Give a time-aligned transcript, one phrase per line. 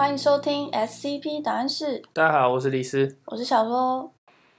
[0.00, 3.18] 欢迎收听 SCP 档案室，大家好，我是李斯。
[3.26, 4.10] 我是小罗。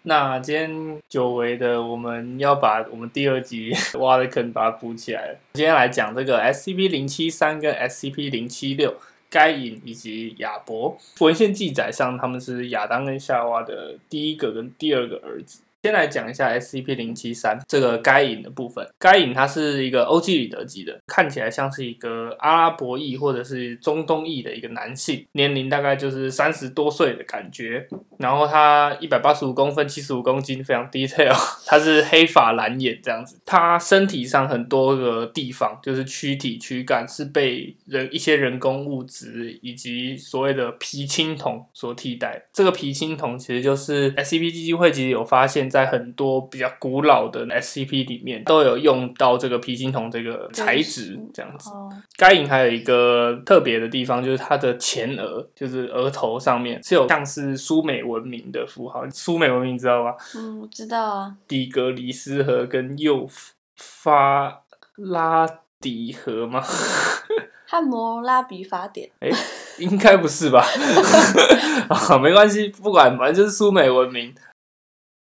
[0.04, 5.40] 那今天久违的，我们要把我们第二集 挖的坑把它补起来了。
[5.54, 8.94] 今天来讲这个 SCP 零七三跟 SCP 零七六，
[9.31, 10.96] 该隐以及亚伯。
[11.22, 15.63] 文献记载上，他们是亚当跟夏娃的第一个跟第二个儿子。
[15.84, 18.88] 先来讲一下 SCP 零七三这个该隐的部分。
[19.00, 27.88] 该隐他是一个欧几里得级的，看起来像是一个阿拉伯裔或者是中东裔的一个男性，年龄大概就是三十多岁的感觉。
[28.20, 31.34] 然后他一百八十五公分，七十五公斤，非常 detail。
[31.66, 33.41] 他是黑发蓝眼这样子。
[33.44, 42.44] 他身体上很多个地方，就是躯体躯干是被人一些人工物质以及所谓的皮青铜所替代。
[42.53, 45.70] 这个皮青铜其实就是 SCP 基金会其实有发现。
[45.71, 51.71] 在很多比较古老的 SCP 里面，都有用到这个皮筋铜这个材质，这样子。
[52.17, 59.09] 该影还有一个特别的地方，就是它的前额，就是额头上面是有像是苏美文明的符号。
[59.09, 60.16] 苏美文明知道吧？
[60.36, 61.36] 嗯，我知道啊。
[61.47, 63.25] 底格里斯河跟幼
[63.77, 64.61] 发
[64.97, 65.47] 拉
[65.80, 66.61] 底河吗？
[67.66, 69.09] 汉谟拉比法典？
[69.22, 69.30] 哎，
[69.80, 70.61] 应该不是吧？
[71.88, 74.33] 啊，没关系，不管，反正就是苏美文明。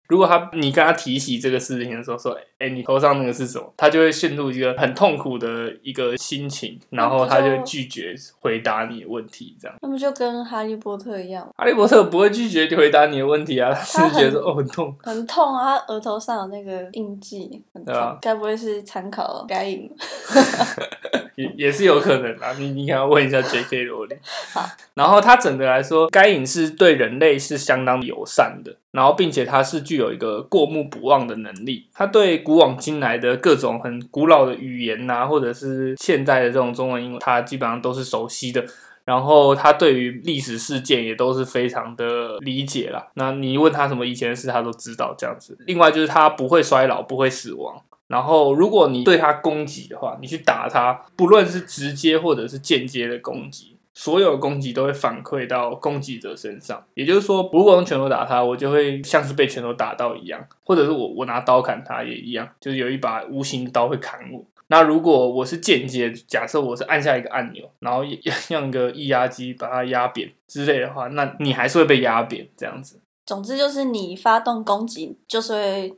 [0.09, 9.77] 如果他你跟他提起这个事情的时候，说：“哎，你头上那个是什么？”他就会陷入一个很痛苦的一个心情，然后他就拒绝回答你的问题，这样。
[9.81, 11.49] 那不就跟哈利波特一样？
[11.57, 15.79] 哈利波特不会拒绝回答你的问题啊，他是觉得哦很痛，很痛啊！
[15.79, 18.19] 他额头上有那个印记，很痛。
[18.21, 19.91] 该不会是参考该隐？
[21.37, 23.85] 也也是有可能啊，你你可要问一下 J.K.
[23.85, 24.17] 罗琳。
[24.53, 38.65] 好，然后他整个来说，该隐是对人类是相当友善的，然后并且它是具有一个过目不忘的能力，他对古往今来的各种很古老的语言呐，或者是现代的这种中文英文，他基本上都是熟悉的。
[39.05, 43.07] 然后他对于历史事件也都是非常的理解啦。
[43.17, 45.55] 那你问他什么以前的事，他都知道这样子。
[45.67, 47.83] 另外就是他不会衰老，不会死亡。
[48.15, 56.81] 然后，如果你对他攻击的话，你去打他，不论是直接或者是间接的攻击，所有攻击都会反馈到攻击者身上。
[56.95, 64.45] 也就是说，如果用拳头打他，我就会像是被拳头打到一样，或者是我我拿刀砍他也一样，就是有一把无形刀会砍我。
[64.69, 68.05] 那如果我是间接，假设我是按下一个按钮，然后
[68.51, 73.01] 用个液压机把它压扁之类的话，那你还是会被压扁这样子。
[73.27, 75.97] 总之就是你发动攻击，就是会。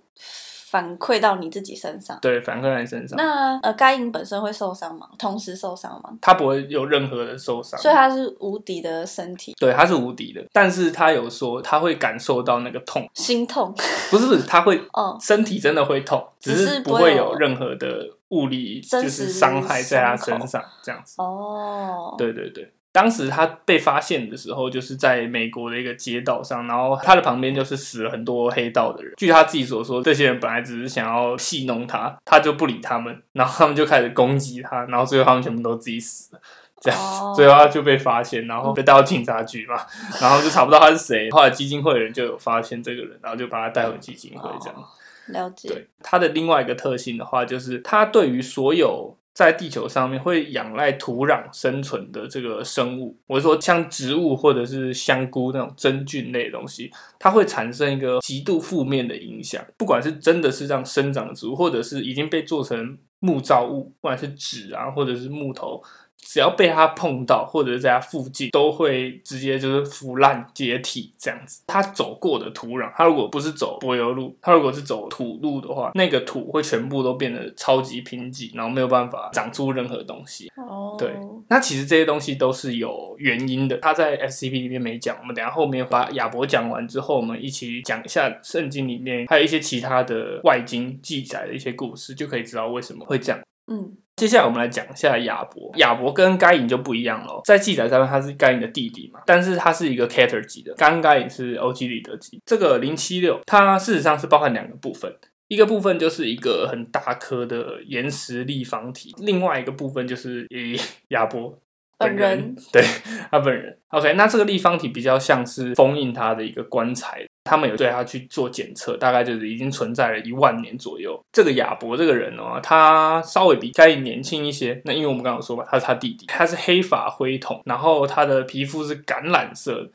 [0.68, 3.16] 反馈到你自己身上，对，反馈到你身上。
[3.16, 5.08] 那呃，该隐本身会受伤吗？
[5.16, 6.10] 同时受伤吗？
[6.20, 9.54] 他不会有任何的受伤，所以他是无敌的身体。
[9.60, 13.72] 对，他是无敌的，但是他有说他会感受到那个痛，心痛。
[14.10, 21.14] 不是不是，他会， 哦，身体真的会痛，只是不会有任何的物理就是伤害在他身上这样子。
[21.22, 22.72] 哦，对对对。
[22.96, 29.12] 当时他被发现的时候，就是在美国的一个街道上，然后他的旁边就是死了很多黑道的人。
[29.18, 36.40] 据他自己所说，这些人本来只是想要戏弄他，他就不理他们，然后他们就开始攻击他，然后最后他们全部都自己死了，
[36.80, 39.76] 这样子，最后他就被发现，然后被带到警察局嘛，
[40.18, 41.30] 然后就查不到他是谁。
[41.30, 44.84] 后来基金会的人就有发现这个人，然后就把他带回基金会，这样
[45.26, 45.68] 了解。
[45.68, 49.15] 对他的另外一个特性的话，就是他对于所有。
[49.36, 59.62] 在地球上面会仰赖土壤生存的这个生物，我说像植物或者是香菇那种真菌类的东西，它会产生一个极度负面的影响。
[59.76, 65.82] 不管是真的是这样生长的植物，或者是已经被做成木造物，不管是纸啊，或者是木头。
[66.18, 71.62] 只要被它碰到，或者是在它附近，都会直接就是腐烂解体这样子。
[71.66, 80.50] 它走过的土壤，它如果不是走柏油路，它如果是走土路的话，那个土会全部都变得超级贫瘠，然后没有办法长出任何东西。
[80.56, 81.10] 哦，对，
[81.48, 83.78] 那其实这些东西都是有原因的。
[83.78, 93.40] 它在 SCP 里面没讲，我们等下后面把亚伯讲完之后，我们一起讲一下圣经里面还有一些其他的外经记载的一些故事，就可以知道为什么会这样。
[93.68, 93.96] 嗯。
[94.16, 95.70] 接下来我们来讲一下亚伯。
[95.76, 102.40] 亚伯跟该隐就不一样了，在记载上面他是该隐的弟弟嘛，但是他是一个 Cater 级的，刚该隐是欧几里得级。
[102.46, 105.14] 这个零七六，它事实上是包含两个部分，
[105.48, 111.58] 一个部分就是一个很大颗的岩石立方体，另外一个部分就是以亚伯。
[111.98, 112.84] 本人对
[113.30, 121.18] 他本人，OK，那这个立方体比较像是封印他的一个棺材，他们有对他去做检测，大概就是已经存在了一万年左右。
[121.32, 129.90] 这个亚伯这个人哦，他稍微比该年轻一些，那因为我们刚刚说嘛，他是他弟弟，他是黑发灰瞳，然后他的皮肤是橄榄色，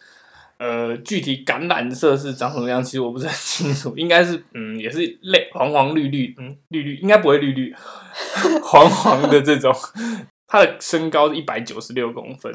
[0.57, 7.71] 呃，具体橄榄色是长什么样，其实我不是很清楚，应该是嗯，也是类黄黄绿绿，嗯，绿绿应该不会绿绿，
[8.63, 9.71] 黄黄的这种。
[10.51, 12.53] 他的身高是一百九十六公分，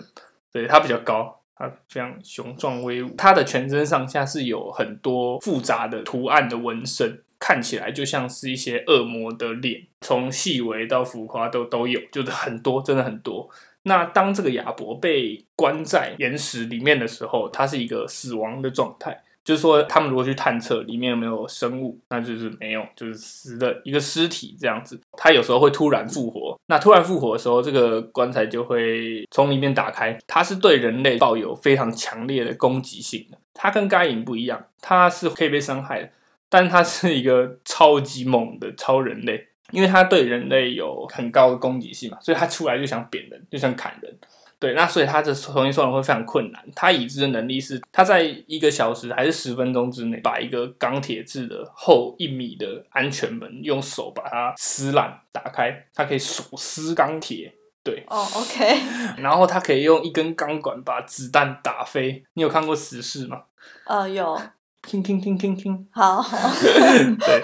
[0.53, 3.09] 对他比较高，他非常雄壮威武。
[3.17, 13.49] 他的全身上下是有很多复杂的图案的纹身，看起来就像是一些恶魔的脸，从细微到浮夸都都有，就是很多，真的很多。
[13.85, 19.23] 那当这个亚伯被关在岩石里面的时候，他是一个死亡的状态。
[19.43, 25.01] 就是说，他们如果去探测里面有没有生物，那就是没有，就是死的一个尸体这样子。
[25.13, 30.19] 他有时候会突然复活，那突然复活的时候，这个棺材就会从里面打开。
[30.27, 33.39] 它是对人类抱有非常强烈的攻击性的。
[33.55, 36.11] 它跟该隐不一样，它是可以被伤害的，
[36.49, 44.19] 但它是一个超级猛的超人类，因为它对人类有很高的攻击性嘛，所以它出来就想扁人，就想砍人。
[44.59, 46.63] 对，那所以他的重新收容会非常困难。
[46.75, 57.53] 他已知的能力是，他在一个小时还是十分钟之内，把一个钢铁制的厚一米的安全门用手把它撕烂打开，他可以手撕钢铁。
[57.85, 58.81] 对，哦，OK。
[59.23, 62.25] 然后他可以用一根钢管把子弹打飞。
[62.33, 63.43] 你有看过死侍吗？
[63.85, 64.41] 呃，有。
[64.83, 65.87] 听听听听听。
[65.93, 66.23] 好。
[67.21, 67.43] 对。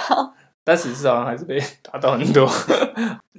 [0.64, 2.49] 但死侍好像还是被打到很多。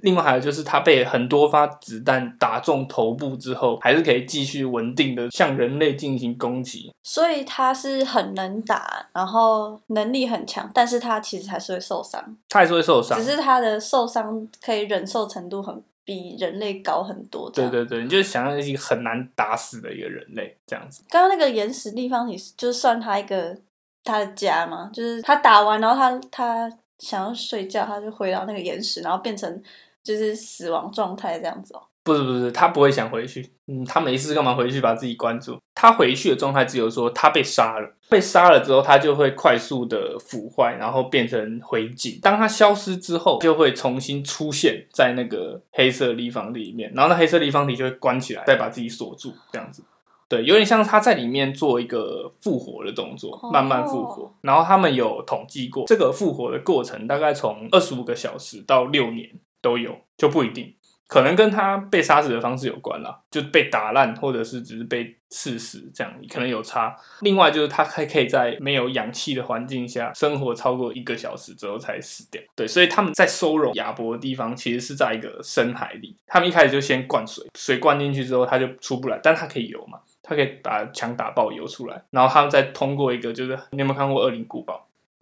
[0.02, 6.92] 另外还有就是他被很多发子弹打中头部之后，还是可以继续稳定的向人类进行攻击。
[7.04, 12.22] 所以他是很能打，然后能力很强，但是他其实还是会受伤。
[12.50, 17.50] 他还是会受伤，只是他的受伤可以忍受程度很比人类高很多。
[17.50, 21.02] 对对对，你就想象一个很难打死的一个人类这样子。
[21.10, 23.56] 刚刚那个岩石立方体，就是算他一个
[24.04, 24.90] 他的家吗？
[24.92, 29.62] 就是他打完，然后他他想要睡觉，他就回到那个岩石，然后变成。
[30.04, 35.58] 就是死亡状态这样子哦，不是不是，他不会想回去，嗯，他没事干嘛回去把自己关住？
[35.74, 42.20] 他回去的状态只有说他被杀了，被杀了之后他就会快速的腐坏，然后变成灰烬。
[42.20, 49.82] 当他消失之后，就会重新出现在那个黑色立方里面，然后那黑色立方体就会关起来，再把自己锁住，这样子。
[50.28, 54.34] 对，有点像他在里面做一个复活的动作，慢慢复活。
[54.42, 59.30] 然后他们有统计过，这个复活的过程大概从二十五个小时到六年。
[59.64, 60.76] 都有就不一定，
[61.08, 66.94] 可能跟他被杀死的方式有关了，就被打烂，或者是只是被刺死这样，可能有差。
[67.22, 72.42] 另外就是他还可以在没有氧气的环境下生活超过一个小时之后才死掉。
[72.58, 84.76] 对，所以他们在收容亚伯的地方其实是在一个深海里，他们一开始就先灌水，水灌进去之后他就出不来，但他可以游嘛，他可以把墙打爆游出来，然后他们再通过一个就是你有没有看过《恶灵古堡》？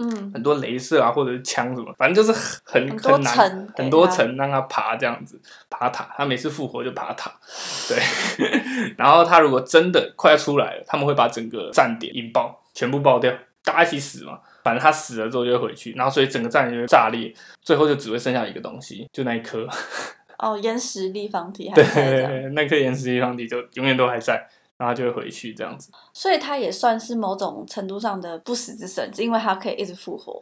[0.03, 5.39] 嗯，很多镭射啊，或者是枪什么，反正就是很很难，很多层让他爬这样子
[5.69, 6.09] 爬塔。
[6.17, 7.31] 他每次复活就爬塔，
[7.87, 7.99] 对。
[8.97, 13.31] 然后他如果真的快要出来了，他们会把整个站点引爆，全部爆掉，
[13.63, 14.39] 大家一起死嘛。
[14.63, 17.31] 反正他死了之后就会回去，然后所以整个站点就炸裂，
[17.61, 19.67] 最后就只会剩下一个东西，就那一颗。
[20.39, 24.47] 哦，岩石立方体还在， 那颗岩石立方体就永远都还在。
[24.81, 30.41] 然后就会回去这样子，所以他也算是某种程度上的不死之神，因为他可以一直复活。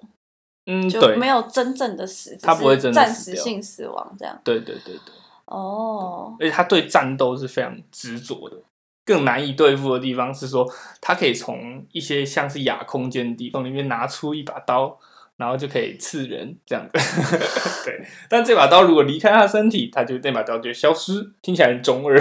[0.65, 4.39] 嗯，就没有真正的死，他不会真的暂时性死亡这样。
[4.41, 5.13] 对对对对。
[5.47, 6.33] 哦。
[6.39, 8.55] 而且他对战斗是非常执着的。
[9.03, 10.65] 更难以对付的地方是说，
[11.01, 14.97] 他可以从一些像是亚空间的地方里面拿出一把刀。
[15.39, 16.99] 然后就可以刺人这样子，
[17.85, 18.05] 对。
[18.27, 22.19] 但这把刀如果离开他身体，他就那把刀就消失，听起来很中二，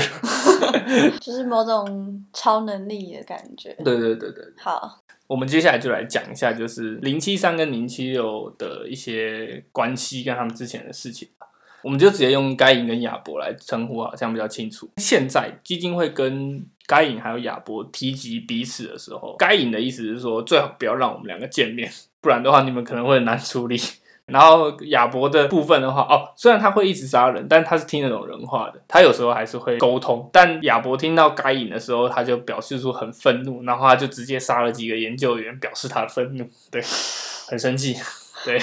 [1.21, 3.75] 就是某种超能力的感觉。
[3.85, 4.45] 对对对对。
[4.57, 11.49] 好，我们接下来就来讲一下，就是零七三跟零七六的一些关系跟他们之前的事情吧。
[11.83, 14.89] 我们就直接用该隐跟亚伯来称呼，好像比较清楚。
[14.99, 21.91] 现在基金会跟该隐还有亚伯提及彼此的时候，该隐的意思是说，最好不要让我们两个见面。
[22.21, 23.81] 不然的话，你们可能会很难处理。
[24.29, 28.83] 然后亚伯的部分的话，哦，虽然他会一直杀人，但他是听得懂人话的。
[28.87, 30.29] 他有时候还是会沟通。
[30.31, 36.45] 但亚伯听到该隐的时候，他就表示出很愤怒，然后他就直接杀了几个研究员，表示他的愤怒。
[36.71, 36.83] 对，
[37.49, 37.97] 很生气。
[38.45, 38.61] 对。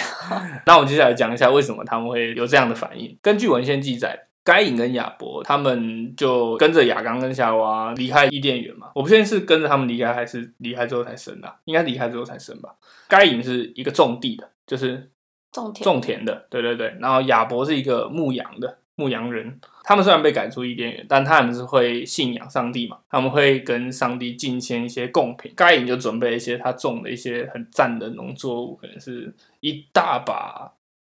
[0.67, 3.17] 那我们接下来讲一下为什么他们会有这样的反应。
[3.23, 8.91] 根据文献记载，该隐跟亚伯他们就跟着亚刚跟夏娃离开伊甸园嘛。
[8.95, 11.53] 我不确定是跟着他们离开，还是离开之后才生的。
[11.65, 12.75] 应该离开之后才生吧。
[13.09, 15.09] 该隐是一个种地的，就是
[15.51, 16.95] 种田种田的，对对对。
[17.01, 19.59] 然后亚伯是一个牧羊的牧羊人。
[19.83, 22.97] 他们虽然被赶出伊甸园，但他们是会信仰上帝嘛？
[23.09, 25.51] 他们会跟上帝进献一些贡品。
[25.55, 30.71] 该隐就准备一些他种的一些很赞的农作物，可能是一大把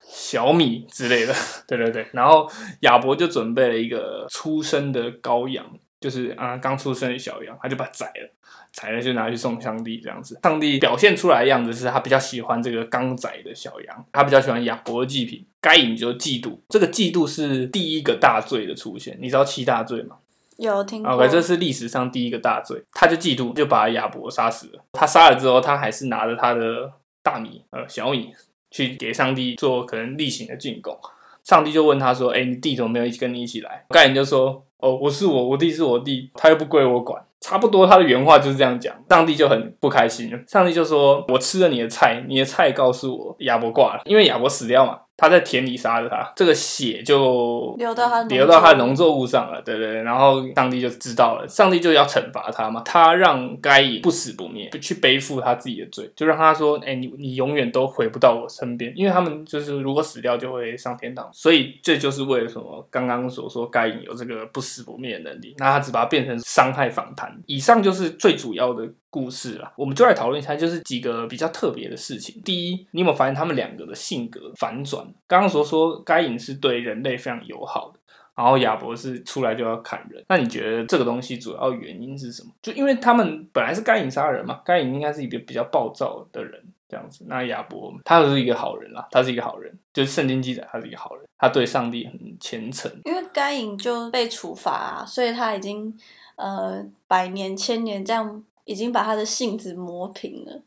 [0.09, 1.33] 小米之类的，
[1.65, 2.07] 对对对。
[2.11, 2.49] 然后
[2.81, 5.65] 亚伯就准备了一个出生的羔羊。
[6.01, 8.33] 就是啊，刚出生的小羊，他就把它宰了，
[8.71, 10.39] 宰了就拿去送上帝这样子。
[10.41, 15.45] 上帝表现出来的样子是他比较喜欢这个刚宰的小羊，他比较喜欢亚伯的祭品。
[15.59, 19.17] 该隐就嫉妒，这个嫉妒是第一个大罪的出现。
[19.19, 20.15] 你知道七大罪吗？
[20.55, 21.11] 有听过。
[21.11, 24.81] OK，这是历史上第一个大罪，他就嫉妒，就把亚伯杀死了。
[24.93, 28.31] 他杀了之后，他还是拿着他的大米呃小米
[28.71, 30.97] 去给上帝做可能例行的进贡。
[31.43, 40.39] 上帝就问他说：“哎、你弟怎么没有一起跟你一起来？”盖伦就说：“哦，我是我，我弟是我弟，他又不归我管。”差不多他的原话就是这样讲，上帝就很不开心了。
[40.47, 49.19] 上帝就说：“我吃了你的菜，你的菜告诉我亚伯挂了，因为亚伯死掉嘛，他在田里杀了他，这个血就流到他的流到他的农农作物。
[49.29, 72.41] 上了，对对对，然后上帝就知道了，上帝就要惩罚他嘛，他让该隐不死不灭，去背负他自己的罪，就让他说，哎，你你永远都回不到我身边，因为他们就是如果死掉就会上天堂，所以这就是为了什么刚刚所说该隐有这个不死不灭的能力，那他只把它变成伤害反弹，以上就是最主要的故事啦，我们就来讨论一下，就是几个比较特别的事情。
[72.43, 75.05] 第一，你有没有发现他们两个的性格反转？
[75.27, 77.99] 刚刚所说该隐是对人类非常友好的。
[78.35, 82.49] 然后亚伯是出来就要砍人，那你觉得这个东西主要原因是什么？
[82.61, 87.25] 就因为他们本来是该隐杀人嘛，该隐应该是一个比较暴躁的人这样子。
[87.27, 92.89] 那亚伯他是一个好人啦，他是一个好人，就是圣经记载他是一个好人，他对上帝很虔诚。
[93.03, 95.93] 因为该隐就被处罚、所以他已经
[96.39, 100.61] 呃百年千年这样已经把他的性子磨平了，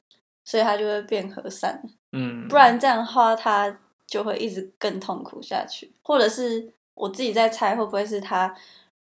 [0.45, 1.83] 所以他就会变和善。
[2.13, 3.77] 嗯，不然这样的话，他
[4.07, 8.55] 就会一直更痛苦下去，或者是我自己在猜，会不会是他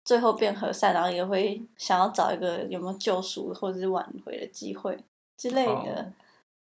[0.04, 4.98] 最后变和善，然后也会想要找一个有没有救赎或者是挽回的机会
[5.36, 5.72] 之类的。
[5.72, 6.12] 哦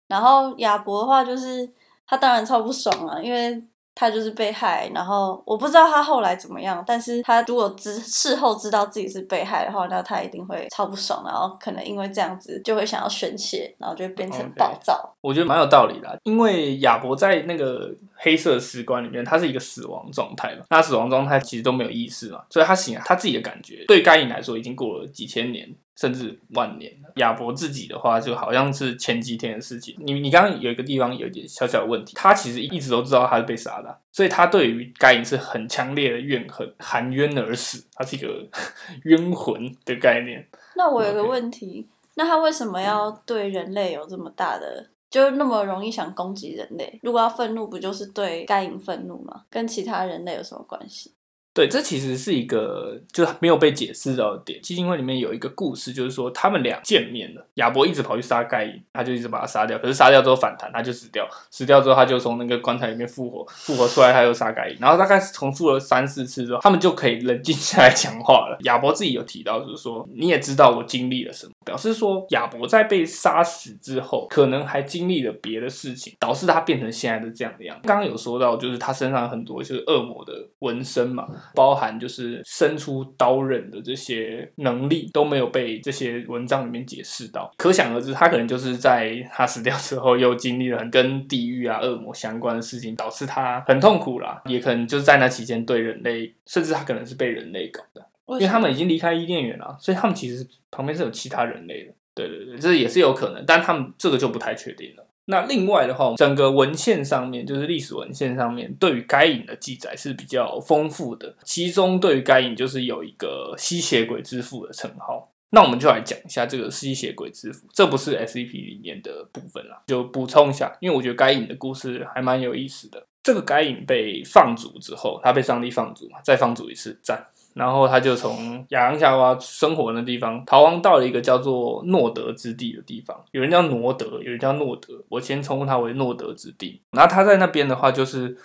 [0.07, 1.69] 然后亚伯的话，就是
[2.05, 3.61] 他当然超不爽啊，因为
[3.99, 15.15] 他就是被害，然后我不知道他后来怎么样，但是他如果知事后知道自己是被害的话，那他一定会超不爽，然后可能因为这样子就会想要宣泄，然后就变成暴躁。
[15.21, 27.11] 我觉得蛮有道理的啊，因为亚伯在那个黑色石棺里面，他是一个死亡状态嘛，那死亡状态其实都没有意识嘛，所以他醒来，他自己的感觉对该隐来说已经过了几千年甚至万年了。
[27.15, 29.95] 亚伯自己的话，就好像是前几天的事情。
[29.97, 38.47] 你你刚刚有一个地方有一点小小的问题，他其实一直都知道他是被杀的啊，所以他对于该隐是很强烈的怨恨，含冤而死，他是一个
[39.03, 40.47] 冤魂的概念。
[40.75, 46.99] 那我有个问题，那他为什么要对人类有这么大的，就那么容易想攻击人类？
[47.01, 49.45] 如果要愤怒，不就是对该隐愤怒吗？
[49.49, 51.13] 跟其他人类有什么关系？
[51.57, 54.61] 对，这其实是一个就是没有被解释到的点。
[54.61, 68.57] 基金会里面有一个故事，就是说他们俩见面了，亚伯一直跑去杀盖伊，他就一直把他杀掉，可是杀掉之后反弹，他就死掉，死掉之后他就从那个棺材里面复活，复活出来他又杀盖伊，然后大概重复了三四次之后，他们就可以冷静下来讲话了。
[68.61, 77.87] 亚伯自己有提到，就是说你也知道我经历了什么，表示说亚伯在被杀死之后，可能还经历了别的事情，导致他变成现在的这样的样子。
[77.87, 101.93] 刚刚有说到，就是他身上很多就是恶魔的纹身嘛，包含就是伸出刀刃的这些能力都没有被这些文章里面解释到，可想而知，他可能就是在他死掉之后又经历了很跟地狱啊、恶魔相关的事情，导致他很痛苦啦，也可能就是在那期间对人类，甚至他可能是被人类搞的，因因为他们已经离开伊甸园了，所以他们其实旁边是有其他人类的。
[102.13, 105.06] 对对对，这也是有可能，但他们这个就不太确定了。
[105.29, 111.35] 那另外的话，整个文献上面，就是历史文献上面，对于该隐的记载是比较丰富的。
[111.43, 115.31] 其中对于该隐就是有一个吸血鬼之父的称号。
[115.49, 123.05] 那我们就来讲一下这个吸血鬼之父，这不是 SCP 里面的部分啦，就补充一下，因为我觉得该隐的故事还蛮有意思的。
[123.23, 127.25] 这个该隐被放逐之后，他被上帝放逐嘛，再放逐一次，赞。
[127.57, 136.81] 然后他就从亚当夏娃生活的地方逃亡到了一个叫做诺德之地的地方，有人叫罗德，有人叫诺德，我先称呼他为诺德之地。
[136.91, 138.37] 然后他在那边的话，就是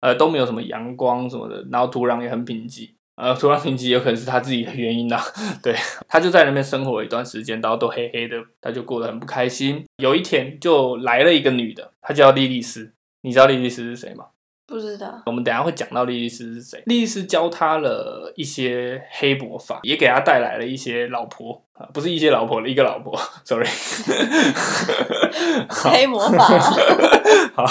[0.00, 2.90] 呃都没有什么阳光什么的，然后土壤也很贫瘠。
[3.16, 5.18] 呃，土壤贫瘠有可能是他自己的原因啦。
[5.62, 5.74] 对，
[6.06, 9.82] 他就在那边生活了一段时间，然后都黑黑的，他就过得很不开心。
[9.96, 12.92] 有一天就来了一个女的，她叫莉莉丝。
[13.22, 14.26] 你知道莉莉丝是谁吗？
[14.66, 15.22] 不知道。
[15.26, 16.82] 我们等一下会讲到莉莉丝是谁。
[16.86, 23.66] 莉莉丝教他了一些黑魔法，也给他带来了一些老婆啊，不是一些老婆的一个老婆，sorry。
[25.68, 26.44] 好黑魔法
[27.54, 27.64] 好，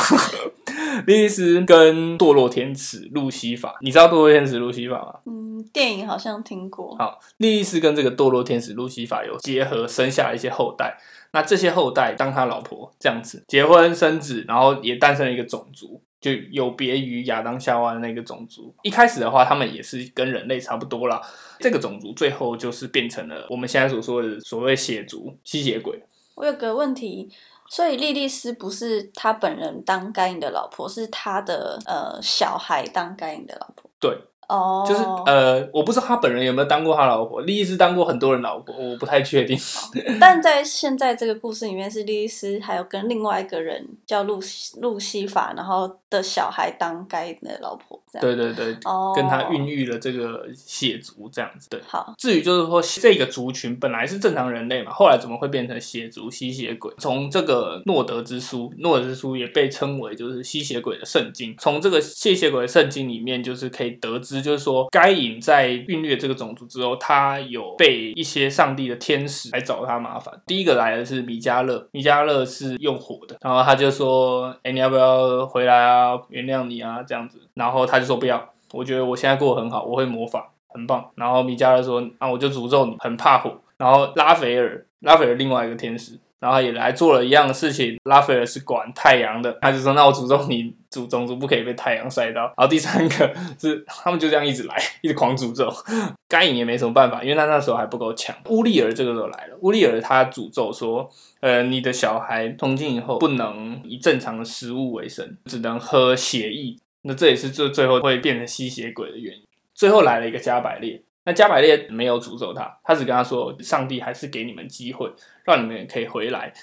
[1.05, 5.13] 莉莉丝跟堕落天使路西法，你知道堕落天使路西法吗？
[5.25, 6.95] 嗯，电影好像听过。
[6.97, 10.97] 好，莉莉丝跟这个堕落天使路西法有结合，生下了一些后代。
[11.31, 18.73] 那这些后代当他老婆这样子结婚生子，然后也诞生了一个种族，就有别于亚当夏娃的那个种族。
[18.81, 21.21] 一开始的话，他们也是跟人类差不多啦。
[21.59, 26.01] 这个种族最后就是变成了我们现在所说的所谓血族吸血鬼。
[26.33, 27.29] 我有个问题，
[27.69, 33.87] 所以莉莉丝不是他本人当该隐的老婆，是他的呃小孩当该隐的老婆。
[33.99, 34.17] 对，
[34.47, 39.57] 哦，就是呃，我不知道他本人有没有当过他老婆，莉莉丝当过很多人老婆，我不太确定。
[40.19, 48.21] 但在现在这个故事里面，是莉莉丝还有跟另外一个人叫路西路西法，然后的小孩当该的老婆，这样。
[48.21, 51.69] 对对对，哦，跟他孕育了这个血族这样子。
[51.69, 56.93] 对，好，至于就是说这个族群本来是正常人类嘛，后来怎么会变成血族吸血鬼？
[56.97, 61.55] 从这个诺德之书，诺德之书也被称为就是吸血鬼的圣经。
[61.59, 70.33] 从这个吸血鬼的圣经里面，就是可以得知，就是说该隐在孕育这个种族之后，他有被一些上帝的天使来找他麻烦。
[70.45, 76.19] 第一个来的是米迦勒，米迦勒是用火的，然后他就说：“哎，你要不要回来啊？
[76.29, 86.19] 原谅你啊，这样子。”然后他就说：“不要，我觉得我现在过得很好，我会魔法，很棒。”然后米迦勒说：“啊，我就诅咒你，很怕火。”然后拉斐尔，拉斐尔另外一个天使。
[86.37, 87.97] 然后也来做了一样的事情。
[88.03, 95.69] 拉斐尔是管太阳的，他就说：“那我诅咒你，主种族不可以被太阳晒到。”然后第三个是他们就这样一直来，一直狂诅咒。
[96.29, 98.33] 该隐也没什么办法，因为他那时候还不够强。
[98.47, 101.09] 乌利尔这个时候来了，乌利尔他诅咒说
[101.41, 109.43] ：“呃，你的小孩从今以后不能以正常的食物为生，只能喝血液。”那这也是最最后会变成吸血鬼的原因。
[109.73, 111.01] 最后来了一个加百列。
[111.27, 115.11] 那加百列没有诅咒他，他只跟他说：“上帝还是给你们机会，
[115.43, 116.53] 让你们也可以回来。”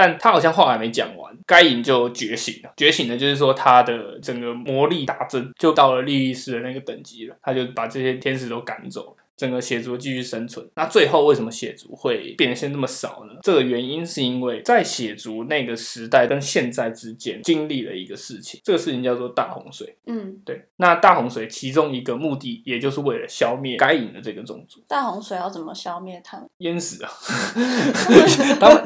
[0.00, 2.72] 但他好像话还没讲完，该隐就觉醒了。
[2.74, 7.36] 觉醒的就是说他的整个魔力大增，就到了利益师的那个等级了。
[7.42, 9.14] 他就把这些天使都赶走。
[9.40, 10.68] 整个血族继续生存。
[10.74, 13.32] 那最后为什么血族会变现那么少呢？
[13.42, 19.96] 这个原因是因为在血族那个时代跟现在之间经历了一个事情，这个事情叫做大洪水。
[20.04, 26.46] 嗯，对，那大洪水其中一个目的，也就是为了消灭该隐的这个种族，大洪水要怎么消灭他们？
[26.58, 27.10] 淹死啊！
[28.60, 28.82] 他们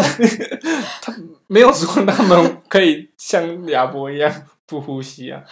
[1.02, 1.12] 他
[1.49, 4.32] 没有说他们可以像亚伯一样
[4.66, 5.42] 不呼吸啊。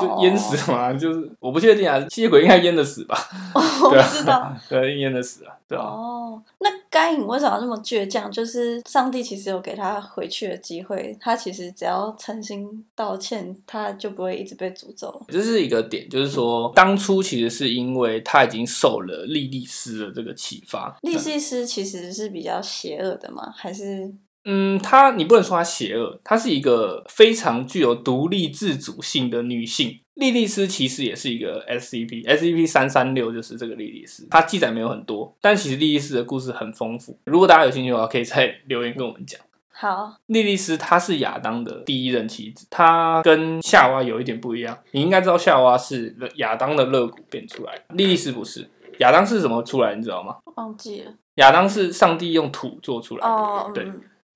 [0.00, 3.16] 就淹死嘛，就是我不确定啊，吸血鬼应该淹得死吧？
[3.54, 5.84] 我不知道， 对，淹得死啊，对啊。
[5.84, 8.30] 哦，那该隐为什么要这么倔强？
[8.30, 15.22] 就是上帝其实有给他回去的机会，他其实只要诚心道歉，他就不会一直被诅咒。
[15.28, 20.96] 这是一个点，就是说当初其实是因为他已经受了莉莉丝的这个启发。
[21.02, 23.52] 莉莉丝其实是比较邪恶的吗？
[23.56, 24.12] 还是？
[24.46, 29.98] 嗯，她你不能说她邪恶，她是一个非常具有独立自主性的女性。
[30.14, 34.26] 莉莉丝其实也是一个 SCP，SCP 三三六就是这个莉莉丝。
[34.30, 37.18] 它记载没有很多，但其实莉莉丝的故事很丰富。
[37.24, 39.38] 如果大家有兴趣的话，可以在留言跟我们讲。
[39.70, 44.78] 好，莉莉丝她是亚当的第一任妻子，她跟夏娃有一点不一样。
[44.92, 48.70] 你应该知道夏娃是亚当的肋骨变出来，莉莉丝不是。
[49.00, 49.94] 亚当是怎么出来？
[49.94, 50.36] 你知道吗？
[50.54, 51.12] 忘记了。
[51.34, 53.30] 亚当是上帝用土做出来的。
[53.30, 53.86] 哦，对。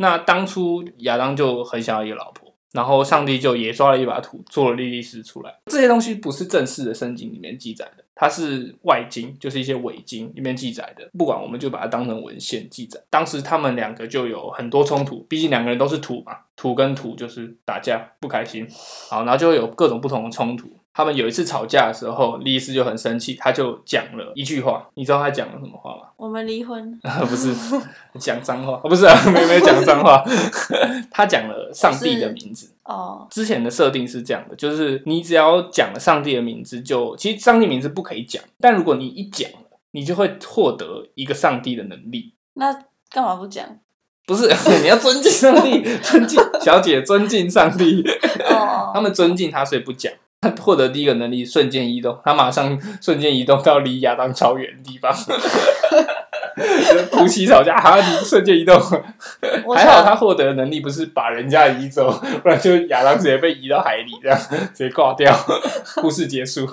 [0.01, 5.55] 那当初亚当就很想要一个老婆，然后上帝就也抓了一把土，做了莉莉丝出来。
[5.67, 11.07] 这些东西不是正式的圣经里面记载的，它是外经，就是一些伪经里面记载的。
[11.19, 12.99] 不管，我们就把它当成文献记载。
[13.11, 18.67] 当时他们两个就有很多冲突，毕竟两个人都是土嘛，土跟土就是打架，不开心。
[19.11, 20.80] 好，然后就会有各种不同的冲突。
[20.93, 24.89] 他们有一次吵架的时候，莉莉丝就很生气，他就讲了一句话。
[24.95, 26.03] 你知道他讲了什么话吗？
[26.17, 26.99] 我们离婚。
[27.29, 27.55] 不是
[28.19, 30.23] 讲脏话，不是啊，没没讲脏话。
[31.11, 32.73] 他讲了上帝的名字。
[32.85, 33.27] 哦。
[33.31, 42.35] 之前的设定是这样的，就是你只要讲了上帝的名字，就其实上帝名字不可以讲，但如果你一讲了，你就会获得一个上帝的能力。
[42.55, 42.73] 那
[43.11, 43.65] 干嘛不讲？
[44.27, 44.49] 不是，
[44.83, 48.05] 你要尊敬上帝，尊敬小姐，尊敬上帝。
[48.51, 48.91] 哦。
[48.93, 50.13] 他们尊敬他，所以不讲。
[50.41, 52.19] 他 获得第一个能力，瞬间移动。
[52.25, 55.13] 他马上瞬间移动到离亚当超远的地方。
[57.13, 58.81] 夫妻吵架，哈，你瞬间移动。
[59.75, 62.11] 还好他获得的能力不是把人家移走，
[62.43, 64.39] 不然就亚当直接被移到海里，这样
[64.73, 65.31] 直接挂掉。
[65.97, 66.67] 故事结束。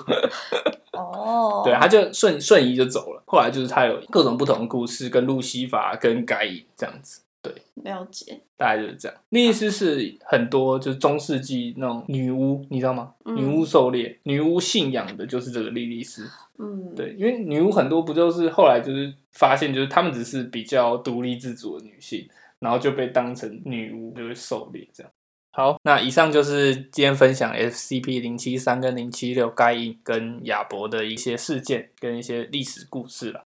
[0.92, 1.62] 哦。
[1.62, 3.22] 对，他就瞬瞬移就走了。
[3.26, 7.20] 后来就是他有各种不同的故事，跟路西法、跟盖伊这样子。
[7.40, 7.52] 对，
[7.84, 9.16] 了解，大概就是这样。
[9.28, 13.14] 莉莉丝是很多就是中世纪那种女巫，你知道吗？
[13.24, 16.28] 女巫狩猎，女巫信仰的就是这个莉莉丝。
[16.58, 25.12] 嗯，对，因为女巫很多不就是后来就是发现，就是她们只是比较独立自主的女性，然后就被当成女巫就是狩猎这样。
[25.52, 33.44] 好，那以上就是今天分享 SCP 零七三跟零七六盖因跟亚伯的一些事件跟一些历史故事了。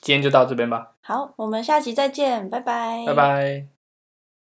[0.00, 0.92] 今天就到这边吧。
[1.02, 3.04] 好，我们下期再见，拜拜。
[3.06, 3.79] 拜拜。